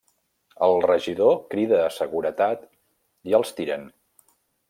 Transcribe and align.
El 0.67 0.79
regidor 0.91 1.35
crida 1.51 1.83
a 1.83 1.91
seguretat 1.97 2.65
i 3.33 3.39
els 3.41 3.55
tiren. 3.59 3.87